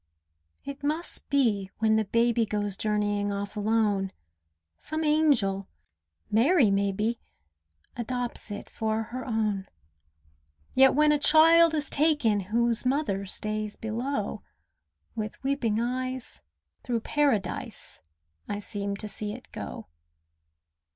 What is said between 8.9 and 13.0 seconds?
her own. Yet when a child is taken Whose